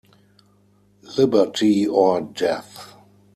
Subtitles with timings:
[1.15, 2.95] Liberty or Death!